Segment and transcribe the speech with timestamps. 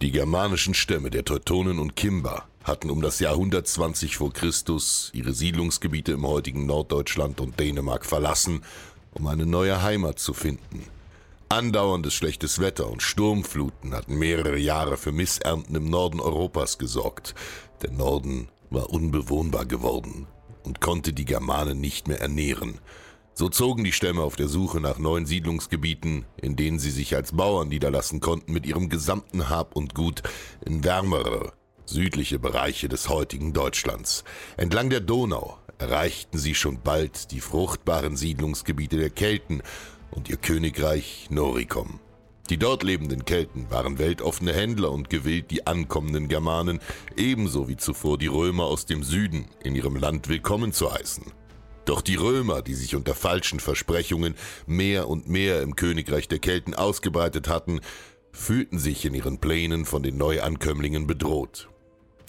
[0.00, 5.32] Die germanischen Stämme der Teutonen und Kimber hatten um das Jahr 120 vor Christus ihre
[5.32, 8.62] Siedlungsgebiete im heutigen Norddeutschland und Dänemark verlassen,
[9.14, 10.84] um eine neue Heimat zu finden.
[11.48, 17.34] Andauerndes schlechtes Wetter und Sturmfluten hatten mehrere Jahre für Missernten im Norden Europas gesorgt.
[17.82, 20.28] Der Norden war unbewohnbar geworden
[20.62, 22.78] und konnte die Germanen nicht mehr ernähren.
[23.38, 27.30] So zogen die Stämme auf der Suche nach neuen Siedlungsgebieten, in denen sie sich als
[27.30, 30.24] Bauern niederlassen konnten, mit ihrem gesamten Hab und Gut
[30.66, 31.52] in wärmere,
[31.84, 34.24] südliche Bereiche des heutigen Deutschlands.
[34.56, 39.62] Entlang der Donau erreichten sie schon bald die fruchtbaren Siedlungsgebiete der Kelten
[40.10, 42.00] und ihr Königreich Noricum.
[42.50, 46.80] Die dort lebenden Kelten waren weltoffene Händler und gewillt, die ankommenden Germanen
[47.16, 51.22] ebenso wie zuvor die Römer aus dem Süden in ihrem Land willkommen zu heißen.
[51.88, 54.34] Doch die Römer, die sich unter falschen Versprechungen
[54.66, 57.80] mehr und mehr im Königreich der Kelten ausgebreitet hatten,
[58.30, 61.70] fühlten sich in ihren Plänen von den Neuankömmlingen bedroht.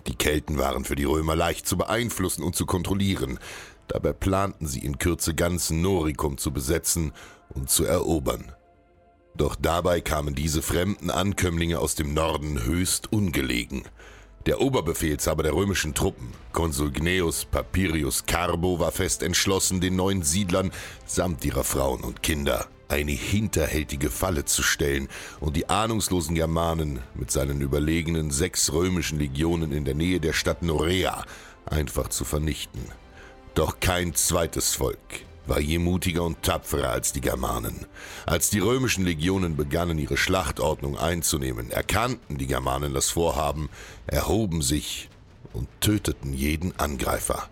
[0.08, 3.38] Die Kelten waren für die Römer leicht zu beeinflussen und zu kontrollieren.
[3.90, 7.12] Dabei planten sie in Kürze ganz Noricum zu besetzen
[7.50, 8.54] und zu erobern.
[9.36, 13.84] Doch dabei kamen diese fremden Ankömmlinge aus dem Norden höchst ungelegen.
[14.46, 20.72] Der Oberbefehlshaber der römischen Truppen, Konsul Gnaeus Papirius Carbo, war fest entschlossen, den neuen Siedlern
[21.06, 25.10] samt ihrer Frauen und Kinder eine hinterhältige Falle zu stellen
[25.42, 30.64] und die ahnungslosen Germanen mit seinen überlegenen sechs römischen Legionen in der Nähe der Stadt
[30.64, 31.26] Norea
[31.66, 32.82] einfach zu vernichten.
[33.56, 37.86] Doch kein zweites Volk war je mutiger und tapferer als die Germanen.
[38.26, 43.70] Als die römischen Legionen begannen, ihre Schlachtordnung einzunehmen, erkannten die Germanen das Vorhaben,
[44.08, 45.10] erhoben sich
[45.52, 47.50] und töteten jeden Angreifer.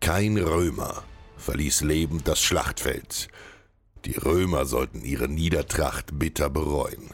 [0.00, 1.02] Kein Römer
[1.38, 3.28] verließ lebend das Schlachtfeld.
[4.04, 7.10] Die Römer sollten ihre Niedertracht bitter bereuen.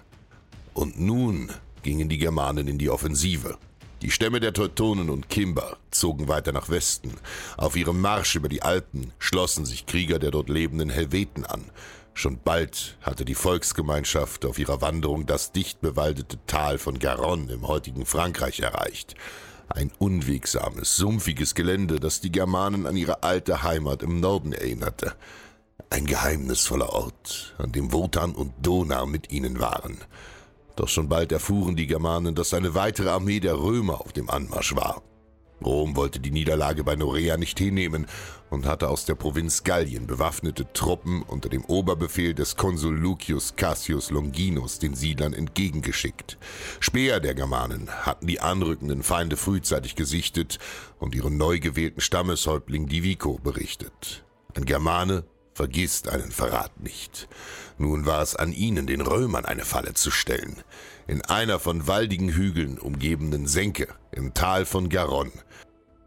[0.74, 1.50] Und nun
[1.82, 3.58] gingen die Germanen in die Offensive.
[4.02, 7.12] Die Stämme der Teutonen und Kimber zogen weiter nach Westen.
[7.58, 11.70] Auf ihrem Marsch über die Alpen schlossen sich Krieger der dort lebenden Helveten an.
[12.14, 17.68] Schon bald hatte die Volksgemeinschaft auf ihrer Wanderung das dicht bewaldete Tal von Garonne im
[17.68, 19.16] heutigen Frankreich erreicht.
[19.68, 25.14] Ein unwegsames, sumpfiges Gelände, das die Germanen an ihre alte Heimat im Norden erinnerte.
[25.90, 29.98] Ein geheimnisvoller Ort, an dem Wotan und Donau mit ihnen waren.
[30.80, 34.74] Doch schon bald erfuhren die Germanen, dass eine weitere Armee der Römer auf dem Anmarsch
[34.74, 35.02] war.
[35.62, 38.06] Rom wollte die Niederlage bei Norea nicht hinnehmen
[38.48, 44.10] und hatte aus der Provinz Gallien bewaffnete Truppen unter dem Oberbefehl des Konsul Lucius Cassius
[44.10, 46.38] Longinus den Siedlern entgegengeschickt.
[46.80, 50.58] Speer der Germanen hatten die anrückenden Feinde frühzeitig gesichtet
[50.98, 54.24] und ihren neu gewählten Stammeshäuptling Divico berichtet.
[54.56, 55.24] Ein Germane
[55.60, 57.28] vergisst einen Verrat nicht.
[57.76, 60.56] Nun war es an ihnen, den Römern eine Falle zu stellen.
[61.06, 65.32] In einer von waldigen Hügeln umgebenen Senke im Tal von Garonne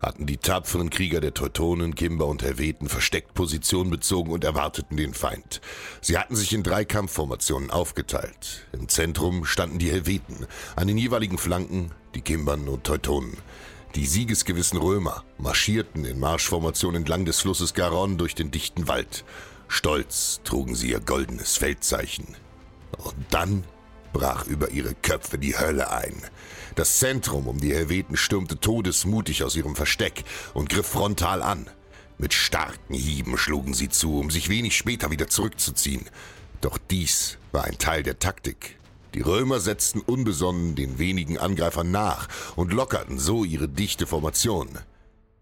[0.01, 5.13] hatten die tapferen Krieger der Teutonen, Kimber und Helveten versteckt Position bezogen und erwarteten den
[5.13, 5.61] Feind.
[6.01, 8.67] Sie hatten sich in drei Kampfformationen aufgeteilt.
[8.71, 13.37] Im Zentrum standen die Helveten, an den jeweiligen Flanken die Kimbern und Teutonen.
[13.95, 19.23] Die siegesgewissen Römer marschierten in Marschformation entlang des Flusses Garonne durch den dichten Wald.
[19.73, 22.27] Stolz trugen sie ihr goldenes Feldzeichen.
[22.95, 23.63] Und dann
[24.13, 26.13] brach über ihre Köpfe die Hölle ein.
[26.75, 31.67] Das Zentrum um die Helveten stürmte todesmutig aus ihrem Versteck und griff frontal an.
[32.19, 36.05] Mit starken Hieben schlugen sie zu, um sich wenig später wieder zurückzuziehen.
[36.61, 38.77] Doch dies war ein Teil der Taktik.
[39.15, 44.69] Die Römer setzten unbesonnen den wenigen Angreifern nach und lockerten so ihre dichte Formation.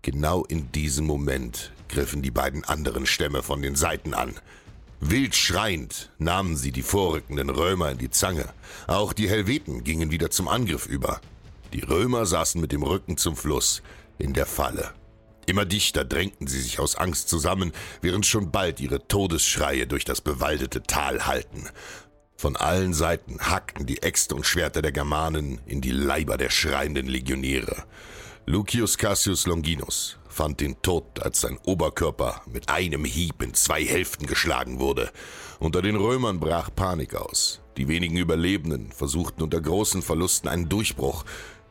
[0.03, 4.33] Genau in diesem Moment griffen die beiden anderen Stämme von den Seiten an.
[4.99, 8.49] Wild schreiend nahmen sie die vorrückenden Römer in die Zange.
[8.87, 11.21] Auch die Helveten gingen wieder zum Angriff über.
[11.73, 13.81] Die Römer saßen mit dem Rücken zum Fluss
[14.19, 14.91] in der Falle.
[15.47, 17.71] Immer dichter drängten sie sich aus Angst zusammen,
[18.01, 21.67] während schon bald ihre Todesschreie durch das bewaldete Tal hallten.
[22.37, 27.07] Von allen Seiten hackten die Äxte und Schwerter der Germanen in die Leiber der schreienden
[27.07, 27.83] Legionäre.
[28.47, 34.25] Lucius Cassius Longinus fand den Tod, als sein Oberkörper mit einem Hieb in zwei Hälften
[34.25, 35.11] geschlagen wurde.
[35.59, 37.61] Unter den Römern brach Panik aus.
[37.77, 41.23] Die wenigen Überlebenden versuchten unter großen Verlusten einen Durchbruch,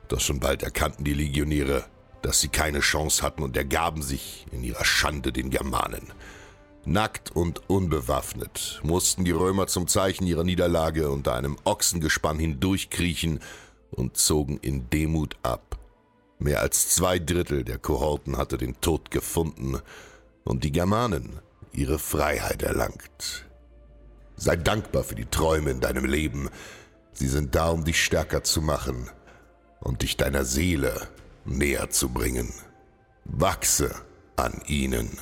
[0.07, 1.85] doch schon bald erkannten die Legionäre,
[2.23, 6.13] dass sie keine Chance hatten und ergaben sich in ihrer Schande den Germanen.
[6.85, 13.41] Nackt und unbewaffnet mussten die Römer zum Zeichen ihrer Niederlage unter einem Ochsengespann hindurchkriechen
[13.91, 15.70] und zogen in Demut ab.
[16.41, 19.79] Mehr als zwei Drittel der Kohorten hatte den Tod gefunden
[20.43, 21.39] und die Germanen
[21.71, 23.45] ihre Freiheit erlangt.
[24.37, 26.49] Sei dankbar für die Träume in deinem Leben.
[27.13, 29.11] Sie sind da, um dich stärker zu machen
[29.81, 31.09] und dich deiner Seele
[31.45, 32.55] näher zu bringen.
[33.27, 33.95] Wachse
[34.37, 35.19] an ihnen.